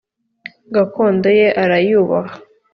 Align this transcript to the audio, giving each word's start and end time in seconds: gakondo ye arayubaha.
gakondo 0.75 1.27
ye 1.39 1.47
arayubaha. 1.63 2.33